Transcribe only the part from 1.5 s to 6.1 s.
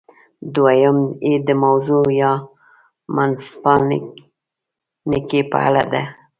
موضوع یا منځپانګې په اړه ده.